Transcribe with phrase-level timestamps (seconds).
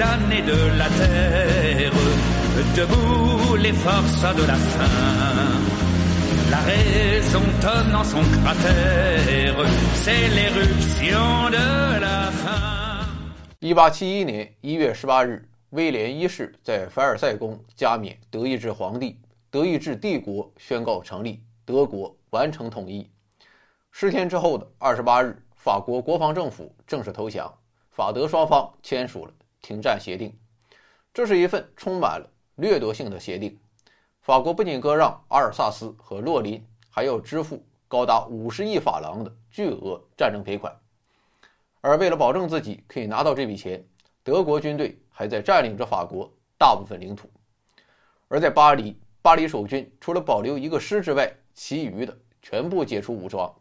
[0.00, 1.92] damnés de la terre,
[2.74, 4.88] debout les forces de la faim.
[6.50, 9.56] La raison tonne dans son cratère,
[10.02, 13.06] c'est l'éruption de la faim.
[13.60, 23.06] 一八七一年一月十八日，威廉一世在凡尔赛宫加冕德意志皇帝，德意志帝国宣告成立，德国完成统一。
[23.92, 27.52] 十天之后的二十八日，法国国防政府正式投降，
[27.90, 29.32] 法德双方签署了
[29.62, 30.36] 停战协定。
[31.12, 33.58] 这是一份充满了掠夺性的协定。
[34.20, 40.74] 法国不仅割让阿尔萨斯和洛林，还要支付高达五十亿法郎的巨额战争赔款。
[41.80, 43.84] 而为了保证自己可以拿到这笔钱，
[44.22, 47.28] 德国军队还在占领着法国大部分领土。
[48.28, 53.52] 而在巴黎，巴黎守军除了保留一个师之外，其余的全部解除武装。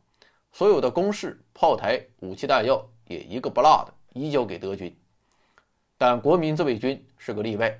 [0.51, 4.95] 所有的工事、炮台、武器弹药也一个不落的移交给德军，
[5.99, 7.77] 但国民自卫军是个例外，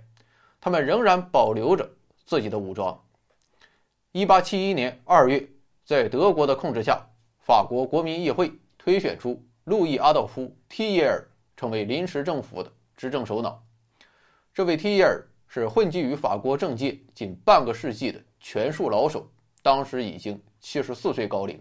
[0.59, 1.89] 他们仍然保留着
[2.25, 3.01] 自己的武装。
[4.11, 5.47] 1871年2月，
[5.85, 7.01] 在德国的控制下，
[7.39, 13.63] 法国国民议会推选出路易·阿道夫·提耶尔成为临时政府的执政首脑。
[14.53, 19.25] 这位提耶尔是混迹于法国政界近半个世纪的权术老手，
[19.61, 21.57] 当时已经74岁高龄。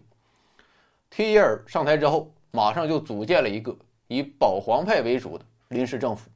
[1.08, 3.78] 提耶尔上台之后，马上就组建了一个
[4.08, 6.28] 以保皇派为主的临时政府。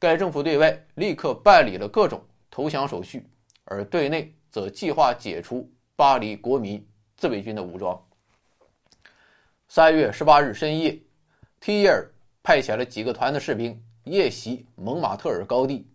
[0.00, 3.26] 该政府对外立刻办理了各种投降手续，
[3.64, 8.00] 而对内则计划解除巴黎国民自卫军的武装。
[9.66, 10.96] 三月十八日深夜，
[11.60, 12.08] 提耶尔
[12.42, 15.86] 派遣了几个团的士兵夜袭蒙马特尔高地，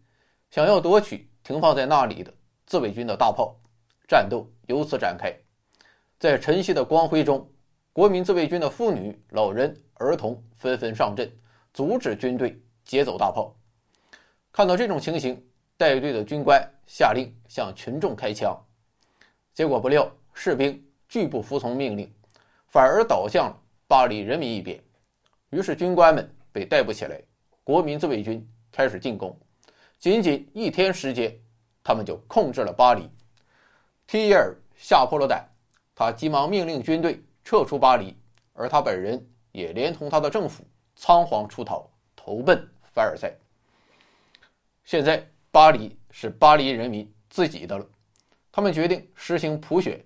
[0.52, 2.34] 想要夺取停放在那里的
[2.66, 3.58] 自卫军的大炮。
[4.06, 5.34] 战斗由此展开，
[6.20, 7.50] 在晨曦的光辉中。
[7.94, 11.32] 国民自卫军的妇女、老人、儿童纷纷上阵，
[11.74, 13.56] 阻止军队劫走大炮。
[14.54, 15.44] 看到这种情形，
[15.78, 18.56] 带队的军官下令向群众开枪，
[19.52, 20.80] 结果不料士兵
[21.10, 22.10] 拒不服从命令，
[22.68, 23.52] 反而倒向
[23.88, 24.80] 巴黎人民一边。
[25.50, 27.20] 于是军官们被逮捕起来，
[27.64, 29.36] 国民自卫军开始进攻。
[29.98, 31.36] 仅仅一天时间，
[31.84, 33.10] 他们就控制了巴黎。
[34.06, 35.44] 提耶尔吓破了胆，
[35.96, 37.20] 他急忙命令军队。
[37.46, 38.16] 撤出巴黎，
[38.54, 40.64] 而他本人也连同他的政府
[40.96, 41.86] 仓皇出逃，
[42.16, 43.36] 投奔凡尔赛。
[44.84, 47.88] 现在巴黎是巴黎人民自己的了，
[48.52, 50.04] 他们决定实行普选。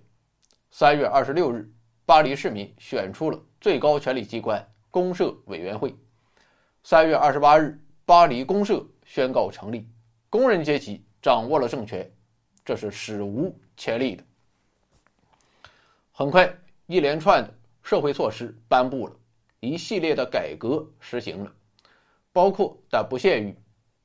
[0.70, 1.68] 三月二十六日，
[2.06, 5.94] 巴黎市民选出了最高权力机关公社委员会。
[6.84, 9.86] 三月二十八日，巴黎公社宣告成立，
[10.30, 12.10] 工人阶级掌握了政权，
[12.64, 14.24] 这是史无前例的。
[16.12, 16.52] 很快。
[16.86, 19.14] 一连串的社会措施颁布了，
[19.60, 21.52] 一系列的改革实行了，
[22.32, 23.54] 包括但不限于：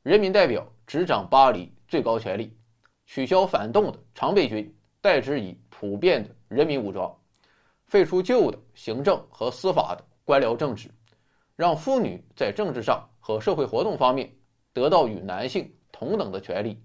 [0.04, 2.54] 人民代表执掌巴黎最高权力，
[3.06, 7.10] 取消反动的常备军，代之以普遍的人民武装，
[7.88, 10.92] 废除旧的行政和司法的官僚政治，
[11.56, 14.30] 让妇女在政治上和社会活动方面
[14.74, 16.78] 得到与男性同等的权利，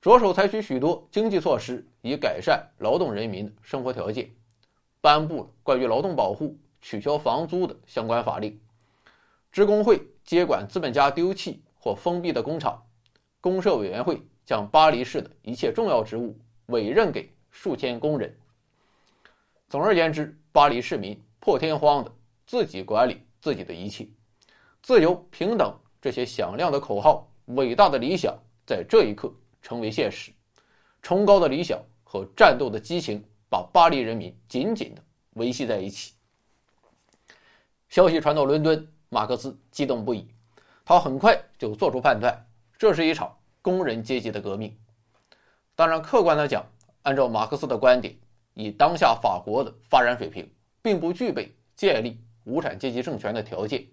[0.00, 4.28] 着手采取许多经济措施，以改善劳动人民的生活条件。
[5.00, 8.60] 颁布了关于劳动保护、取消房租的相关法令，
[9.52, 12.82] 职工会接管资本家丢弃或封闭的工厂，
[13.40, 16.36] 公社委员会将巴黎市的一切重要职务
[16.66, 18.36] 委任给数千工人。
[19.68, 22.12] 总而言之，巴黎市民破天荒的
[22.44, 24.04] 自己管理自己的一切，
[24.82, 28.36] 自由、平等这些响亮的口号、伟大的理想，
[28.66, 29.32] 在这一刻
[29.62, 30.32] 成为现实。
[31.02, 33.24] 崇高的理想和战斗的激情。
[33.48, 35.00] 把巴黎人民紧紧地
[35.34, 36.14] 维系在一起。
[37.88, 40.26] 消息传到伦敦，马克思激动不已，
[40.88, 42.46] 他很快就做出判断：
[42.78, 44.72] 这是一场工人阶级的革命。
[45.74, 46.64] 当然，客观的讲，
[47.02, 48.14] 按照马克思的观点，
[48.54, 50.48] 以当下法国的发展水平，
[50.80, 53.84] 并不具备建立无产阶级政权的条件。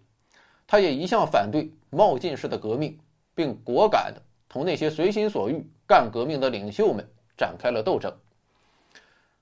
[0.68, 2.96] 他也一向反对冒进式的革命，
[3.34, 7.04] 并果敢的同那些随心所欲干革命的领袖们
[7.36, 8.16] 展开了斗争。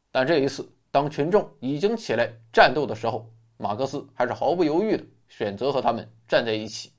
[0.09, 6.93] 但这一次，当群众已经起来战斗的时候，马克思还是毫不犹豫的选择和他们站在一起。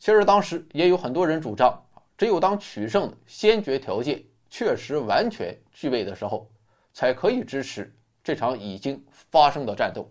[0.00, 1.78] 其实当时也有很多人主张，
[2.16, 6.50] 只有当取胜的先决条件确实完全具备的时候，
[6.94, 7.94] 才可以支持
[8.24, 10.10] 这场已经发生的战斗。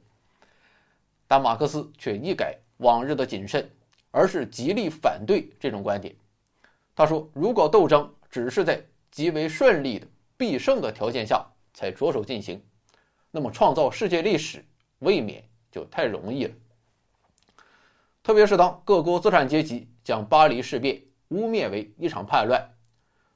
[1.27, 3.67] 但马克思却一改往日的谨慎，
[4.11, 6.15] 而是极力反对这种观点。
[6.95, 10.07] 他说：“如果斗争只是在极为顺利的
[10.37, 11.43] 必胜的条件下，”
[11.73, 12.63] 才着手进行，
[13.31, 14.63] 那么创造世界历史
[14.99, 16.53] 未免就太容易了。
[18.29, 22.63] 特别是当各国资产阶级将巴黎事变污蔑为一场叛乱，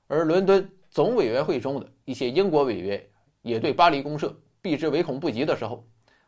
[0.05, 3.03] 而伦敦总委员会中的一些英国委员
[3.41, 5.83] 也对巴黎公社避之唯恐不及的时候，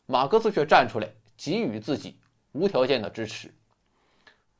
[0.07, 1.07] 马克思却站出来
[1.37, 2.17] 给予自己
[2.53, 3.53] 无条件的支持。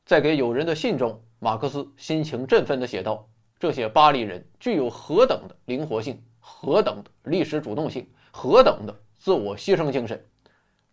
[0.04, 3.28] 在给友人的信中，马克思心情振奋地写道
[3.58, 10.24] ：“这些巴黎人具有何等的灵活性，何等的历史主动性，何等的自我牺牲精神！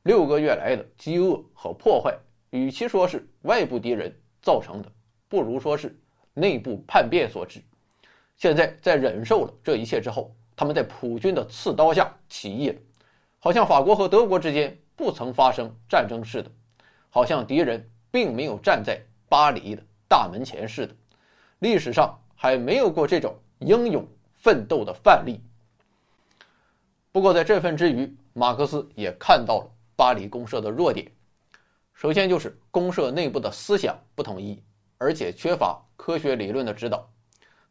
[0.02, 2.18] 六个月来的饥饿和破坏，
[2.58, 4.92] 与其说是外部敌人。”造成的，
[5.30, 5.98] 不如说是
[6.34, 7.64] 内部叛变所致。
[8.36, 12.76] 现在在忍受了这一切之后，他们在普军的刺刀下起义了，
[13.40, 16.52] 好像法国和德国之间不曾发生战争似的，
[17.10, 20.94] 好像敌人并没有站在巴黎的大门前似的。
[21.60, 25.40] 历史上还没有过这种英勇奋斗的范例。
[27.14, 31.10] 不过，在振奋之余，马克思也看到了巴黎公社的弱点。
[32.04, 34.62] 首先就是公社内部的思想不统一，
[34.98, 37.10] 而且缺乏科学理论的指导，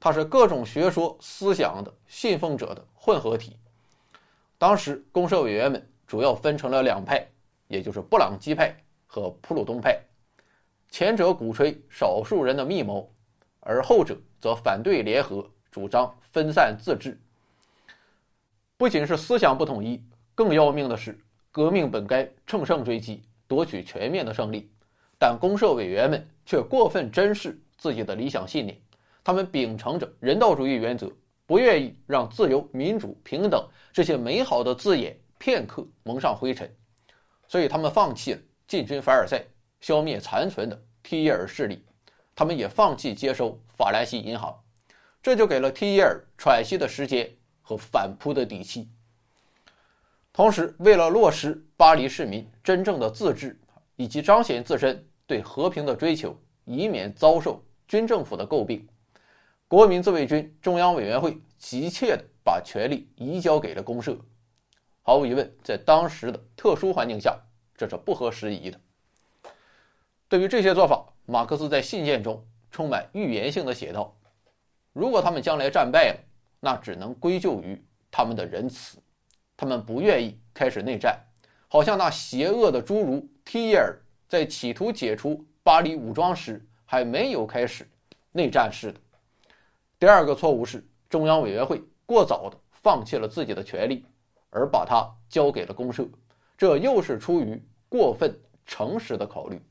[0.00, 3.58] 它是各种学说思想的信奉者的混合体。
[4.56, 7.28] 当时公社委员们主要分成了两派，
[7.68, 8.74] 也就是布朗基派
[9.06, 10.00] 和普鲁东派，
[10.88, 13.12] 前者鼓吹少数人的密谋，
[13.60, 17.20] 而后者则反对联合，主张分散自治。
[18.78, 20.02] 不仅是思想不统一，
[20.34, 21.20] 更要命的是，
[21.50, 23.22] 革命本该乘胜追击。
[23.52, 24.66] 夺取全面的胜利，
[25.18, 28.80] 但公社委员们却过分珍视自己的理想信念，
[29.22, 31.12] 他们秉承着人道主义原则，
[31.44, 36.74] 不愿意让自由、民主、平等这些美好的字眼片刻蒙上灰尘，
[37.46, 39.44] 所以他们放弃了进军凡尔赛，
[39.82, 41.84] 消灭残存的提耶尔势力，
[42.34, 44.58] 他们也放弃接收法兰西银行，
[45.22, 48.88] 这就给了提耶尔喘息的时间和反扑的底气。
[50.32, 53.60] 同时，为了落实巴黎市民真正的自治，
[53.96, 56.34] 以及彰显自身对和平的追求，
[56.64, 58.88] 以免遭受军政府的诟病，
[59.68, 64.16] 国民自卫军中央委员会急切地把权力移交给了公社。
[65.02, 67.38] 毫无疑问，在当时的特殊环境下，
[67.76, 68.80] 这是不合时宜的。
[70.28, 74.16] 对于这些做法，马克思在信件中充满预言性的写道
[74.94, 76.18] ：“如果他们将来战败了，
[76.58, 77.78] 那只能归咎于
[78.10, 78.96] 他们的仁慈。”
[79.62, 81.16] 他们不愿意开始内战，
[81.68, 83.96] 好像那邪恶的侏儒提耶尔
[84.28, 87.88] 在企图解除巴黎武装时还没有开始
[88.32, 88.98] 内战似的。
[90.00, 94.04] 第二个错误是，中央委员会过早的放弃了自己的权利，
[94.50, 96.08] 而把它交给了公社，
[96.58, 98.36] 这又是出于过分
[98.66, 99.62] 诚实的考虑。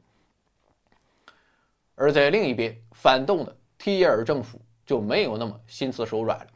[1.96, 6.48] 而在另一边，反动的提耶尔政府就没有那么心慈手软了。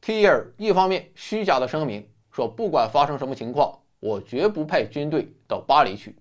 [0.00, 2.08] 提耶尔一方面虚假的声明。
[2.36, 6.14] 说不管发生什么情况，我绝不派军队到巴黎去。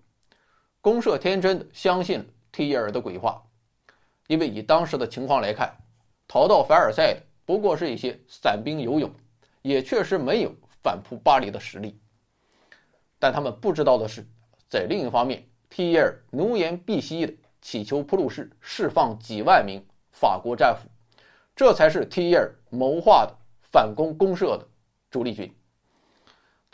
[0.80, 3.44] 公社天真的相信了提耶尔的鬼话，
[4.28, 5.76] 因为以当时的情况来看，
[6.26, 9.12] 逃到凡尔赛的不过是一些散兵游勇，
[9.62, 12.00] 也确实没有反扑巴黎的实力。
[13.20, 14.26] 但他们不知道的是，
[14.70, 20.88] 在另一方面，提耶尔奴颜婢膝的祈求普鲁士释放几万名法国战俘，
[21.58, 23.36] 这才是提耶尔谋划的
[23.70, 24.66] 反攻公社的
[25.12, 25.54] 主力军。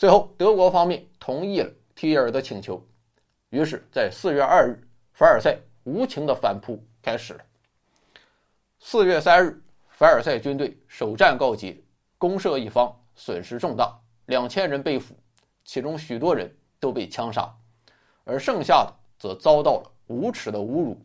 [0.02, 2.84] 最后，德国方面同意了提尔的请求，
[3.52, 4.82] 于是，在四月二日，
[5.14, 7.44] 凡尔赛无情的反扑开始了。
[8.80, 11.80] 四月三日，凡尔赛军队首战告捷，
[12.18, 15.16] 公社一方损失重大，两千人被俘，
[15.64, 17.56] 其中许多人都被枪杀，
[18.24, 21.00] 而剩下的则遭到了无耻的侮辱。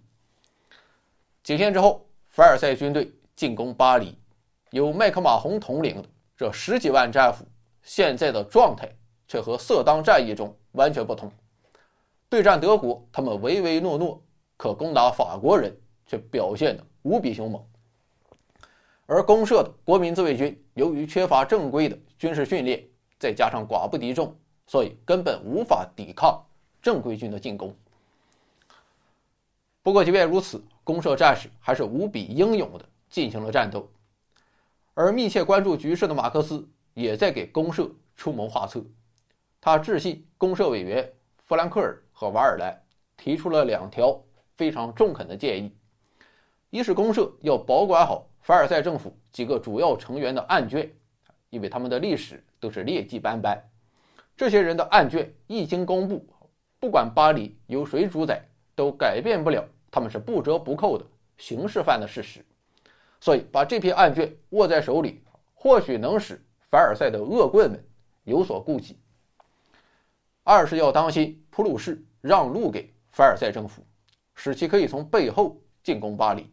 [1.43, 4.17] 几天之后，凡尔赛军队进攻巴黎，
[4.71, 7.45] 由麦克马洪统领的这十几万战俘。
[7.87, 8.93] 现在的状态
[9.29, 11.31] 却和色当战役中完全不同。
[12.29, 14.21] 对战德国，他们唯唯诺诺；
[14.57, 15.73] 可攻打法国人，
[16.05, 17.65] 却表现得无比凶猛。
[19.07, 22.85] 而公社的国民自卫军由于缺乏正规的军事训练，
[23.21, 26.45] 再加上寡不敌众，所以根本无法抵抗
[26.83, 27.73] 正规军的进攻。
[29.85, 33.89] 不过，即便如此，公社战士还是无比英勇的进行了战斗。
[34.95, 36.69] 而密切关注局势的马克思。
[36.97, 38.83] 也在给公社出谋划策。
[39.61, 41.13] 他致信公社委员
[41.45, 42.83] 弗兰克尔和瓦尔莱，
[43.19, 44.19] 提出了两条
[44.57, 45.77] 非常中肯的建议：
[46.71, 50.91] 一是公社要保管好凡尔赛政府几个主要成员的案卷，
[51.51, 53.63] 因为他们的历史都是劣迹斑斑。
[54.35, 56.27] 这些人的案卷一经公布，
[56.81, 58.43] 不管巴黎由谁主宰，
[58.75, 61.05] 都改变不了他们是不折不扣的
[61.37, 62.43] 刑事犯的事实。
[63.21, 65.23] 所以，把这批案卷握在手里，
[65.53, 66.43] 或许能使。
[66.71, 67.85] 凡尔赛的恶棍们
[68.25, 68.99] 有所顾忌。
[70.43, 73.85] 二是要当心普鲁士让路给凡尔赛政府，
[74.35, 76.53] 使其可以从背后进攻巴黎。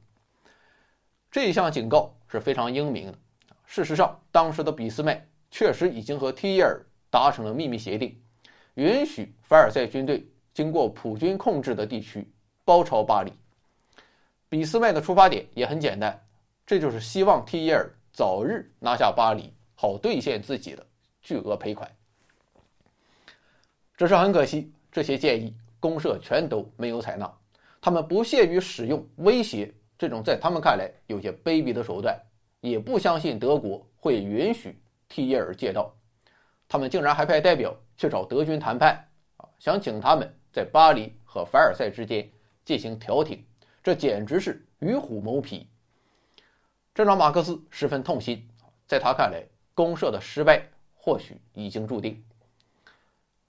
[1.31, 3.17] 这一项警告是非常英明的。
[3.65, 6.79] 事实上，当时的俾斯麦确实已经和提耶尔
[7.09, 8.21] 达成了秘密协定，
[8.75, 12.31] 允许凡尔赛军队经过普军控制的地区
[12.63, 13.33] 包抄巴黎。
[14.47, 16.23] 俾斯麦的出发点也很简单，
[16.67, 20.85] 这就是希望提耶尔早日拿下巴黎，好兑现自己的
[21.21, 21.89] 巨额赔款。
[23.95, 27.31] 只是很可惜，这些建议公社全都没有采纳。
[27.79, 32.19] 他们不屑于使用威胁这种在他们看来有些卑鄙的手段，
[32.61, 35.93] 也不相信德国会允许提耶尔借道。
[36.67, 38.95] 他们竟然还派代表去找德军谈判，
[39.37, 42.27] 啊，想请他们在巴黎和凡尔赛之间
[42.65, 43.45] 进行调停。
[43.83, 45.67] 这简直是与虎谋皮，
[46.95, 48.47] 这让马克思十分痛心。
[48.87, 52.23] 在他看来，公社的失败或许已经注定。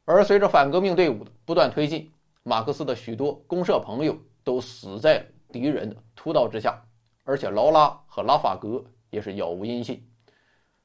[0.05, 2.11] 而随着反革命队伍的不断推进，
[2.43, 6.83] 马克思的许多公社朋友都死在敌人的屠刀之下，
[7.25, 10.07] 而且劳拉和拉法格也是杳无音信。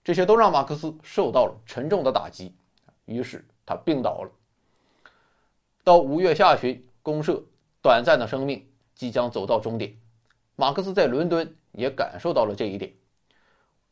[0.04, 2.56] 这些都让马克思受到了沉重的打击，
[3.06, 4.32] 于是他病倒了。
[5.84, 7.44] 到五月下旬，公社
[7.82, 8.66] 短暂的生命。
[8.96, 9.96] 即将走到终点，
[10.58, 12.92] 马克思在伦敦也感受到了这一点。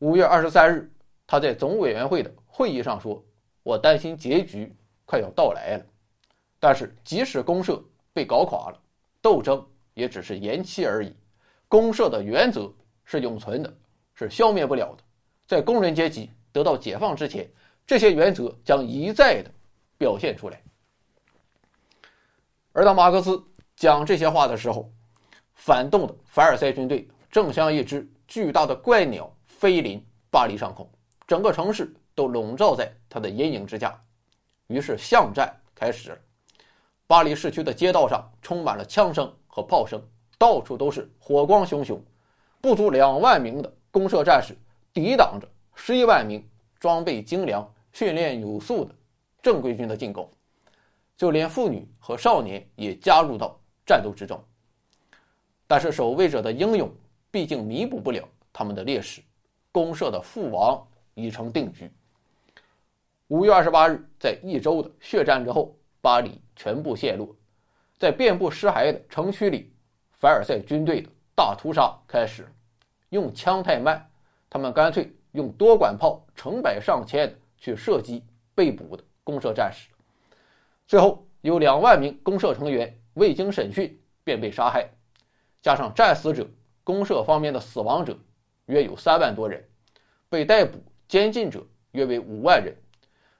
[0.00, 0.92] 五月二十三日，
[1.28, 3.22] 他在总委员会的会议上说
[3.62, 5.84] ：“我担心结局快要到来了。”
[6.58, 7.80] 但是，即使公社
[8.14, 8.80] 被搞垮了，
[9.20, 11.14] 斗争也只是延期而已。
[11.68, 12.72] 公社的原则
[13.04, 13.72] 是永存的，
[14.14, 15.04] 是消灭不了的。
[15.46, 17.46] 在工人阶级得到解放之前，
[17.86, 19.50] 这些原则将一再的
[19.98, 20.62] 表现出来。
[22.72, 23.42] 而当马克思
[23.76, 24.90] 讲这些话的时候，
[25.52, 30.90] 反动的凡尔赛军队正像一只巨大的怪鸟飞临巴黎上空，
[31.28, 34.02] 整个城市都笼罩在他的阴影之下。
[34.66, 36.18] 于是巷战开始了。
[37.06, 40.02] 巴黎市区的街道上充满了枪声和炮声，
[40.38, 42.02] 到处都是火光熊熊。
[42.62, 44.56] 不足两万名的公社战士
[44.92, 46.42] 抵挡着十一万名
[46.80, 48.94] 装备精良、训练有素的
[49.42, 50.28] 正规军的进攻，
[51.16, 53.54] 就连妇女和少年也加入到
[53.86, 54.42] 战斗之中。
[55.66, 56.90] 但是守卫者的英勇
[57.30, 59.22] 毕竟弥补不了他们的劣势，
[59.70, 60.84] 公社的覆亡
[61.18, 61.90] 已成定局。
[63.26, 67.34] 五月二十八日，在一周的血战之后，巴黎全部陷落，
[67.98, 69.72] 在遍布尸骸的城区里，
[70.12, 72.46] 凡尔赛军队的大屠杀开始。
[73.10, 74.08] 用枪太慢，
[74.48, 79.88] 他们干脆用多管炮成百上千的去射击被捕的公社战士，
[80.86, 84.88] 最后有两万名公社成员未经审讯便被杀害。
[85.60, 86.46] 加上战死者，
[86.84, 88.16] 公社方面的死亡者
[88.66, 89.62] 约有三万多人，
[90.28, 92.76] 被逮捕监禁者约为五万人，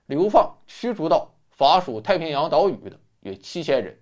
[0.07, 3.97] 流放驱逐到法属太平洋岛屿的约七千人。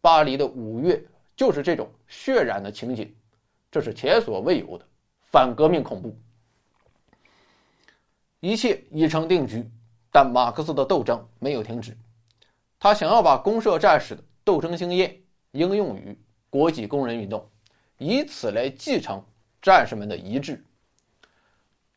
[0.00, 1.00] 巴黎的五月
[1.36, 3.14] 就是这种血染的情景，
[3.70, 4.86] 这是前所未有的
[5.30, 6.16] 反革命恐怖。
[8.40, 9.64] 一切已成定局，
[10.10, 11.96] 但马克思的斗争没有停止，
[12.78, 15.20] 他想要把公社战士的斗争经验
[15.52, 16.18] 应用于。
[16.50, 17.50] 国际工人运动，
[17.98, 19.20] 以此来继承
[19.60, 20.64] 战士们的遗志。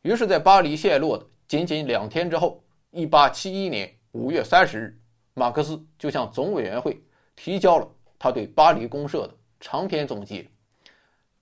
[0.08, 4.98] 于是，在巴黎陷落的仅仅两天之后，一八七一年五月三十日，
[5.34, 6.98] 马克思就向总委员会
[7.36, 7.86] 提交了
[8.18, 10.48] 他对巴黎公社的长篇总结。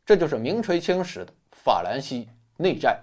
[0.04, 3.00] 这就是名垂青史的法兰西内战。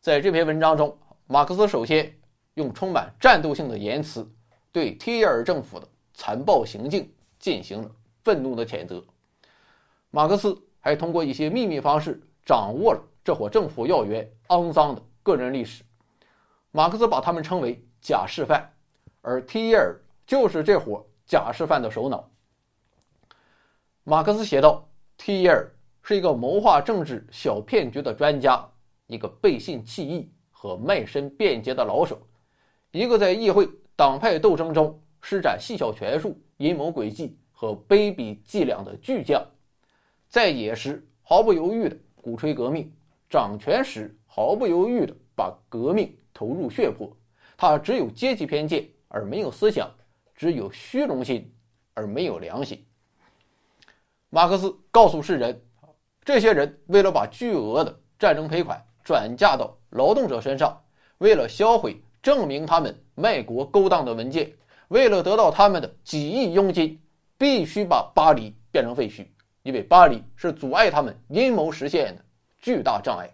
[0.00, 2.16] 在这篇文章中，马克思首先
[2.54, 4.24] 用充满战斗性的言辞，
[4.70, 7.90] 对提耶尔政府的残暴行径进行了。
[8.22, 9.02] 愤怒的谴责。
[10.12, 15.84] 马克思还通过一些秘密方式掌握了这伙政府要员肮脏的个人历史。
[16.70, 18.66] 马克思把他们称为假示范，
[19.20, 22.26] 而提耶尔就是这伙假示范的首脑。
[24.02, 25.70] 马克思写道：“提耶尔
[26.02, 28.66] 是一个谋划政治小骗局的专家，
[29.08, 32.18] 一个背信弃义和卖身辩捷的老手，
[32.92, 39.44] 一个在议会党派斗争中施展细小权术、阴谋诡计。”和卑鄙伎俩的巨匠，
[40.28, 42.88] 在野时毫不犹豫地鼓吹革命，
[43.28, 47.16] 掌权时毫不犹豫地把革命投入血泊。
[47.56, 49.90] 他只有阶级偏见而没有思想，
[50.34, 51.52] 只有虚荣心
[51.94, 52.84] 而没有良心。
[54.30, 55.60] 马克思告诉世人，
[56.24, 60.80] 这些人为了把巨额的战争赔款转嫁到劳动者身上，
[61.18, 64.52] 为了销毁证明他们卖国勾当的文件，
[64.88, 67.00] 为了得到他们的几亿佣金。
[67.40, 69.24] 必须把巴黎变成废墟，
[69.62, 72.24] 因为巴黎是阻碍他们阴谋实现的
[72.58, 73.30] 巨大障碍。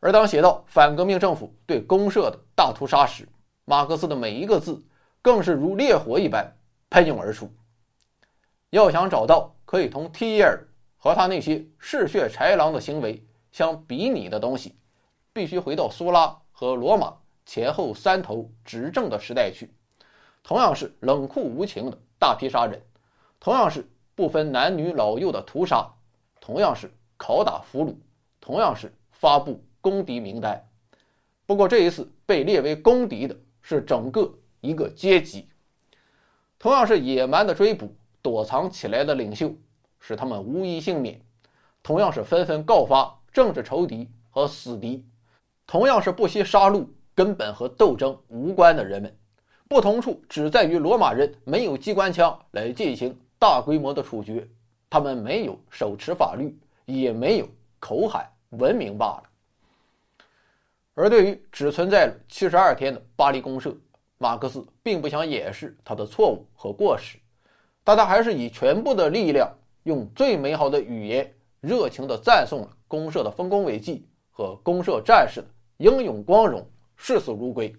[0.00, 3.28] 而当写到反革命政府对公社的大屠杀时，
[3.64, 4.82] 马克思的每一个字
[5.20, 6.56] 更是如烈火一般
[6.88, 7.52] 喷涌而出。
[8.70, 10.68] 要想找到可以同提耶尔
[10.98, 14.76] 和他那些嗜血豺狼的行为相比拟的东西，
[15.32, 19.72] 必须回到苏拉和罗马前后三头执政的时代去。
[20.42, 22.80] 同样是冷酷无情的大批杀人，
[23.40, 25.90] 同样是不分男女老幼的屠杀，
[26.40, 27.94] 同样是拷打俘虏，
[28.40, 30.64] 同样是发布公敌名单。
[31.44, 35.48] 不过这一次被列为公敌的是整个一个阶级，
[36.58, 37.94] 同样是野蛮的追捕。
[38.20, 39.54] 躲藏起来的领袖，
[40.00, 41.14] 使他们无一幸免；
[41.84, 45.06] 同样是纷纷告发政治仇敌和死敌，
[45.66, 46.84] 同样是不惜杀戮
[47.14, 49.16] 根本和斗争无关的人们。
[49.68, 54.46] 不同处只在于罗马人没有机关枪来进行大规模的处决，
[54.90, 56.54] 他们没有手持法律，
[56.94, 59.22] 也没有口喊文明罢了。
[60.94, 63.76] 而对于只存在了七十二天的巴黎公社，
[64.16, 67.18] 马克思并不想掩饰他的错误和过失。
[67.84, 69.48] 但他还是以全部的力量，
[69.84, 77.74] 用最美好的语言，热情地赞颂了公社的丰功伟绩和公社战士的英勇光荣、视死如归。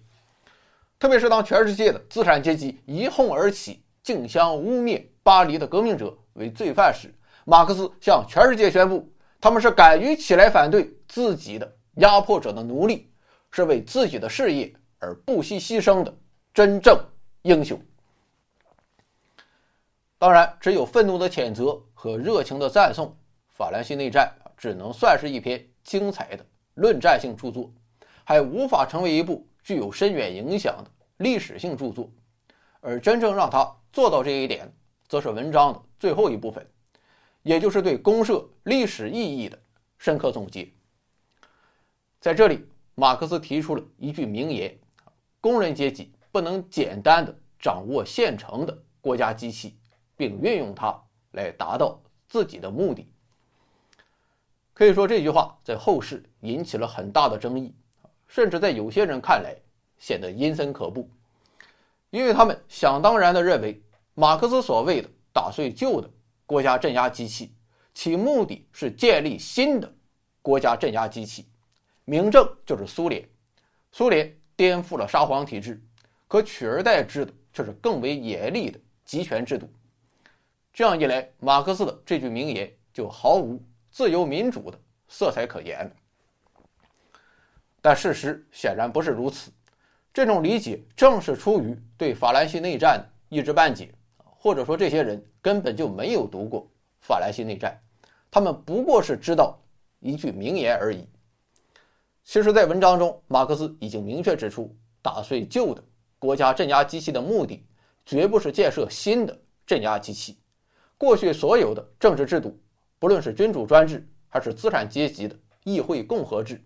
[0.98, 7.12] 特别是当全世界的资产阶级一哄而起，竞相污蔑巴黎的革命者为罪犯时，
[7.44, 13.10] 马克思向全世界宣布，他们是敢于起来反对自己的压迫者的奴隶，
[13.50, 16.14] 是为自己的事业而不惜牺牲的
[16.52, 16.98] 真正
[17.42, 17.80] 英雄。
[20.18, 23.16] 当然，只有愤怒的谴责和热情的赞颂，
[23.48, 26.44] 法兰西内战只能算是一篇精彩的
[26.74, 27.72] 论战性著作，
[28.22, 32.10] 还无法成为一部具有深远影响的历史性著作。
[32.82, 34.70] 而真正让他做到这一点，
[35.08, 36.66] 则是文章的最后一部分，
[37.42, 39.58] 也就是对公社历史意义的
[39.98, 40.68] 深刻总结。
[42.20, 44.78] 在这里，马克思提出了一句名言
[45.40, 49.76] ：“工人阶级不能简单的掌握现成的国家机器。”
[50.20, 50.94] 并运用它
[51.30, 53.10] 来达到自己的目的。
[54.74, 57.74] 可以说，这句话在后世引起了很大的争议，
[58.28, 59.56] 甚至在有些人看来
[59.96, 61.08] 显得阴森可怖，
[62.10, 66.10] 因为他们想当然的认为，马克思所谓的打碎旧的
[66.50, 67.54] 国家镇压机器，
[67.94, 69.94] 其目的是建立新的
[70.42, 71.46] 国家镇压机器，
[72.04, 73.24] 明证就是苏联。
[73.92, 75.80] 苏联颠覆了沙皇体制，
[76.26, 79.72] 可取而代之的却是更为严厉的集权制度。
[80.72, 85.88] 这样一来，马克思的这句名言就毫无自由民主的色彩可言。
[87.80, 89.52] 但事实显然不是如此。
[90.12, 93.94] 这种理解正是出于对法兰西内战的一知半解，
[94.42, 96.66] 或者说这些人根本就没有读过
[97.02, 97.78] 法兰西内战，
[98.30, 99.60] 他们不过是知道
[99.98, 101.06] 一句名言而已。
[102.24, 105.84] 其实，在文章中，马克思已经明确指出，打碎旧的
[106.18, 107.66] 国家镇压机器的目的，
[108.06, 110.38] 绝不是建设新的镇压机器。
[110.96, 112.58] 过去所有的政治制度，
[112.98, 116.64] 不论是君主专制还是资产阶级的议会共和制，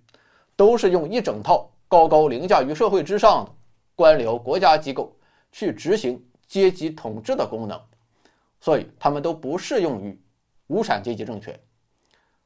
[0.54, 3.52] 都是用一整套高高凌驾于社会之上的
[3.96, 5.16] 官僚国家机构
[5.50, 6.24] 去执行
[6.54, 7.80] 阶级统治的功能，
[8.60, 10.16] 所以他们都不适用于
[10.68, 11.58] 无产阶级政权。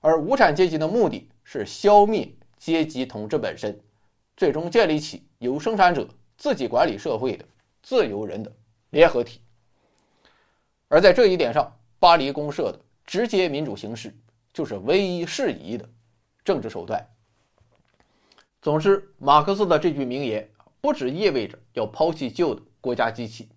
[0.01, 3.79] 而无产阶级的目的是消灭阶级统治本身，
[4.35, 7.45] 最终建立起由生产者自己管理社会的
[7.83, 8.51] 自由人的
[8.89, 9.43] 联合体。
[10.89, 14.17] 而在这一点上，巴黎公社的直接民主形式
[14.55, 15.87] 就是唯一适宜的
[16.43, 17.07] 政治手段。
[18.63, 23.51] 总之，马克思的这句名言不只意味着要抛弃旧的国家机器，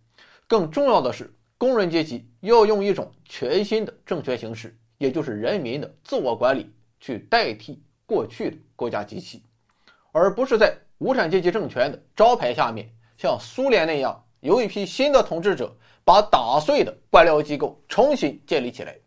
[0.51, 9.41] 更重要的是，工人阶级要用一种全新的政权形式，也就是人民的自我管理，去代替过去的国家机器，
[10.11, 15.73] 而不是在无产阶级政权的招牌下面，像苏联那样由一批新的统治者。
[16.03, 18.97] 把打碎的官僚机构重新建立起来，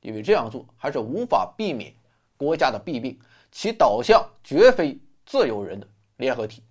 [0.00, 1.92] 因为这样做还是无法避免
[2.36, 3.18] 国家的弊病，
[3.50, 5.86] 其导向绝非自由人的
[6.18, 6.62] 联合体。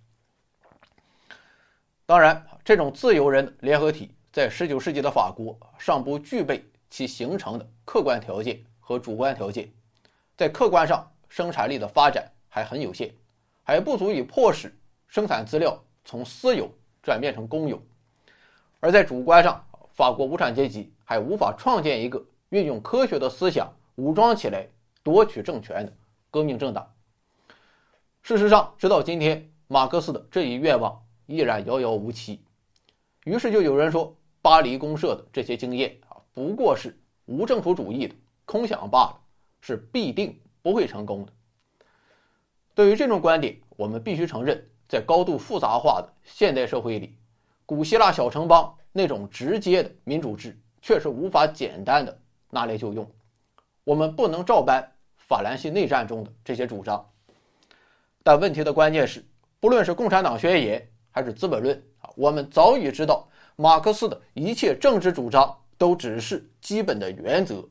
[2.06, 9.72] 当然，这种自由人联合体在19世纪的法国尚不具备其形成的客观条件和主观条件，
[10.36, 13.10] 在客观上生产力的发展还很有限，
[13.62, 14.70] 还不足以迫使
[15.08, 16.70] 生产资料从私有
[17.02, 17.82] 转变成公有。
[18.78, 24.68] 而在主观上，法国无产阶级还无法创建一个运用科学的思想武装起来
[25.02, 25.90] 夺取政权的
[26.30, 26.86] 革命政党。
[28.20, 32.42] 事实上，直到今天，马克思的这一愿望依然遥遥无期。
[33.24, 34.14] 于是，就有人说，
[34.46, 39.20] 巴黎公社的这些经验啊，不过是无政府主义的空想罢了，
[39.60, 41.32] 是必定不会成功的。
[42.72, 47.18] 对于这种观点，我们必须承认，在高度复杂化的现代社会里。
[47.66, 52.16] 古希腊小城邦那种直接的民主制却是无法简单的
[52.48, 53.10] 拿来就用。
[53.82, 57.04] 我们不能照搬法兰西内战中的这些主张。
[58.22, 59.26] 但问题的关键是，
[59.58, 63.28] 不论是共产党宣言还是《资本论》啊，我们早已知道，
[63.58, 67.66] 马克思的一切政治主张都只是基本的原则，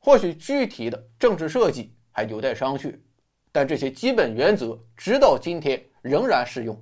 [0.00, 2.98] 或许具体的政治设计还有待商榷，
[3.52, 6.76] 但这些基本原则直到今天仍然适用。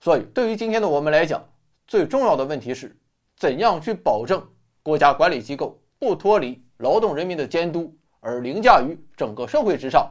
[0.00, 1.48] 所以，对于今天的我们来讲，
[1.86, 2.96] 最重要的问题是，
[3.36, 4.44] 怎样去保证
[4.82, 10.10] 国家管理机构不脱离劳动人民的监督，而凌驾于整个社会之上。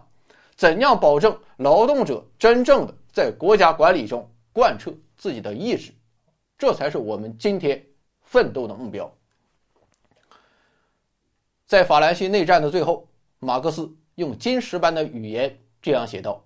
[0.55, 5.91] 怎样保证劳动者真正的在国家管理中贯彻自己的意志？
[6.59, 7.81] 这才是我们今天
[8.21, 9.09] 奋斗的目标。
[11.65, 13.07] 在法兰西内战的最后，
[13.39, 16.43] 马克思用金石般的语言这样写道：“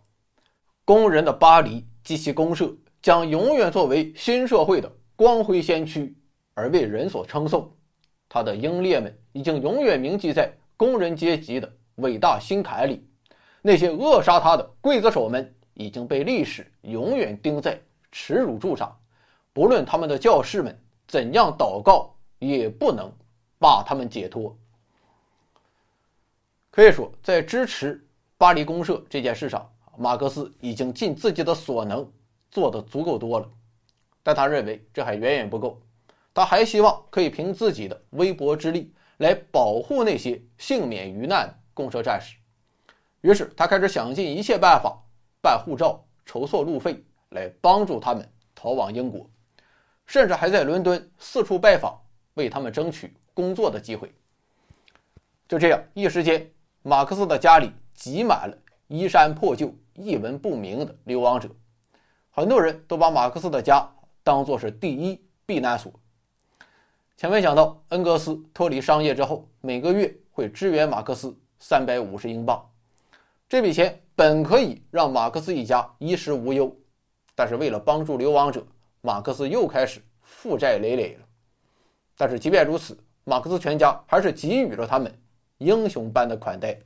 [0.86, 2.72] 工人的巴黎及其公社
[3.02, 6.16] 将永远作为新社会的光辉先驱
[6.54, 7.76] 而为人所称颂，
[8.30, 13.04] 他的英烈们已经永远铭记在工人阶级的伟大心坎里。”
[13.66, 18.96] 那些扼杀他的刽子手们已经被历史永远钉在耻辱柱上，
[19.54, 23.12] 不论他们的教士们怎样祷告，也不能
[23.60, 24.58] 把他们解脱。
[26.72, 28.04] 可以说，在支持
[28.36, 32.12] 巴黎公社这件事上，马克思已经尽自己的所能
[32.50, 33.48] 做得足够多了，
[34.24, 35.80] 但他认为这还远远不够，
[36.34, 42.36] 他还希望可以凭自己的微薄之力来保护那些幸免于难的公社战士。
[43.22, 45.00] 于是他开始想尽一切办法
[45.42, 49.30] 办护照、筹措路费，来帮助他们逃往英国，
[50.06, 52.00] 甚至还在伦敦四处拜访，
[52.34, 54.14] 为他们争取工作的机会。
[55.48, 56.50] 就这样，一时间，
[56.82, 61.50] 马克思的家里挤满了衣衫破旧、一文不名的流亡者，
[62.32, 63.88] 很多人都把马克思的家
[64.24, 65.92] 当作是第一避难所。
[67.16, 72.70] 前面讲到，恩格斯脱离商业之后，每个月会支援马克思三百五十英镑。
[73.48, 76.76] 这笔钱本可以让马克思一家衣食无忧，
[77.36, 78.66] 但是为了帮助流亡者，
[79.06, 81.26] 马克思又开始负债累累了。
[82.16, 85.14] 但是即便如此，马克思全家还是给予了他们
[85.58, 86.80] 英雄般的款待。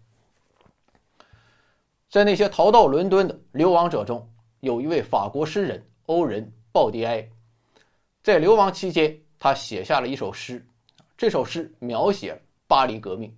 [2.10, 4.28] 在那些逃到伦敦的流亡者中，
[4.62, 7.30] 有一位法国诗人欧仁·鲍迪埃，
[8.24, 10.66] 在流亡期间，他写下了一首诗。
[11.16, 13.32] 这首诗描写巴黎革命，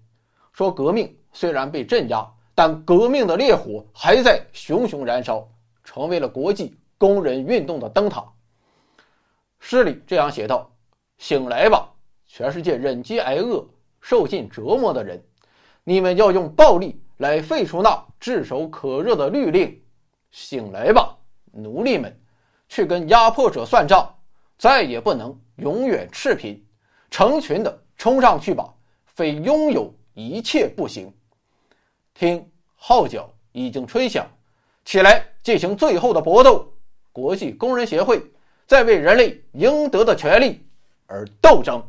[0.53, 2.25] 说革命虽然被镇压。
[2.55, 5.47] 但革命的烈火还在熊熊燃烧，
[5.81, 8.21] 成为了国际工人运动的灯塔。
[9.59, 10.71] 诗里这样写道
[11.19, 11.93] ：“醒来吧，
[12.27, 13.67] 全世界忍饥挨饿、
[14.01, 15.21] 受尽折磨的人，
[15.83, 19.81] 你们要用暴力来废除那炙手可热的律令。
[20.31, 21.17] 醒来吧，
[21.51, 22.19] 奴隶们，
[22.67, 24.15] 去跟压迫者算账，
[24.57, 26.65] 再也不能永远赤贫，
[27.11, 28.73] 成群的冲上去吧，
[29.05, 31.13] 非拥有一切不行。”
[32.13, 34.27] 听，号角已经吹响，
[34.85, 36.71] 起来进行最后的搏斗！
[37.11, 38.21] 国际工人协会
[38.69, 40.63] 在为人类应得的权利
[41.07, 41.83] 而斗争。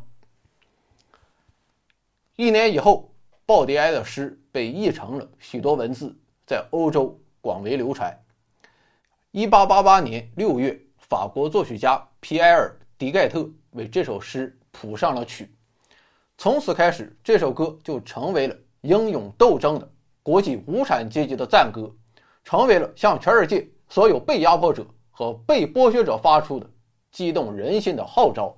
[2.35, 3.13] 一年以后，
[3.45, 8.19] 鲍迪埃的诗被译成了许多文字，在欧洲广为流传。
[9.29, 15.53] 一八八八年六月，法国作曲家皮埃尔·迪盖特为这首诗谱上了曲，
[16.35, 19.87] 从此开始，这首歌就成为了英勇斗争的。
[20.23, 21.93] 国际无产阶级的赞歌，
[22.43, 24.83] 成为了向全世界所有被压迫者
[25.21, 26.67] 和被剥削者发出的
[27.11, 28.57] 激动人心的号召。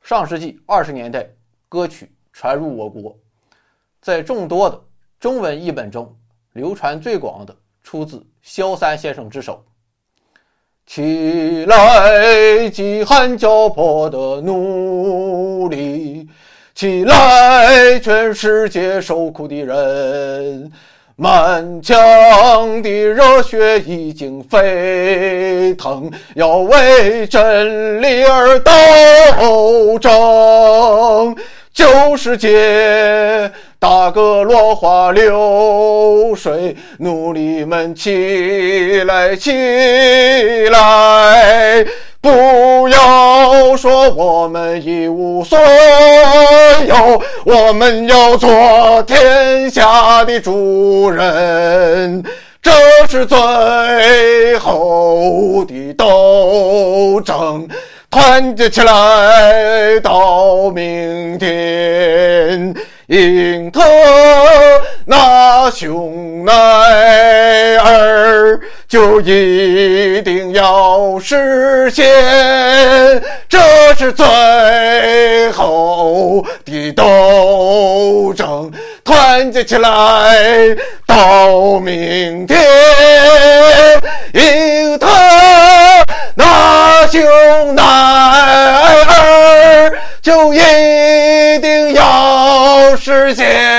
[0.00, 1.28] 上世纪二十年代，
[1.68, 3.18] 歌曲传入我国，
[4.00, 4.80] 在众多的
[5.18, 6.16] 中文译本中，
[6.52, 9.64] 流传最广的出自萧三先生之手。
[10.86, 16.28] 起来，饥寒交迫的奴隶！
[16.72, 20.70] 起来，全世界受苦的人，
[21.22, 31.36] 满腔的热血已经沸腾，要为真理而斗争。
[31.74, 39.50] 旧世界，打个落花流水，奴隶们起来，起
[40.70, 41.84] 来！
[42.22, 45.58] 不要说我们一无所
[46.86, 52.22] 有，我们要做天下的主人。
[52.62, 52.70] 这
[53.08, 57.66] 是最后的斗争，
[58.10, 62.74] 团结起来到明天，
[63.06, 63.80] 英特
[65.06, 66.52] 纳雄耐
[67.78, 68.60] 尔。
[68.90, 72.04] 就一定要实现，
[73.48, 73.60] 这
[73.96, 74.26] 是最
[75.52, 78.68] 后的斗争，
[79.04, 80.36] 团结起来
[81.06, 82.58] 到明天，
[84.34, 85.06] 英特
[86.34, 87.22] 那兄
[87.76, 87.84] 男
[89.04, 90.58] 儿就一
[91.60, 93.69] 定要实现。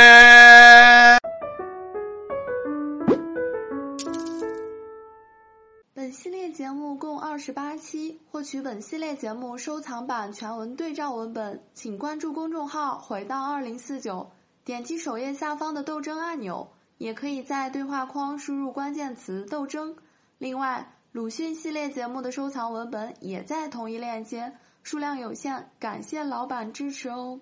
[8.42, 14.32] 获取本系列节目收藏版全文对照文本，请关注公众号“回到二零四九”，
[14.66, 19.96] 点击首页下方的斗争按钮，也可以在对话框输入关键词“斗争”。
[20.40, 27.40] 另外，鲁迅系列节目的收藏文本也在同一链接，数量有限，感谢老板支持哦。